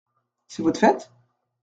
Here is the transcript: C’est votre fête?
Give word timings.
C’est 0.47 0.63
votre 0.63 0.79
fête? 0.79 1.11